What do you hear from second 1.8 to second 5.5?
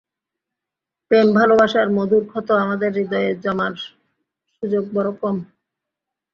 মধুর ক্ষত আমাদের হৃদয়ে জমার সুযোগ বড় কম।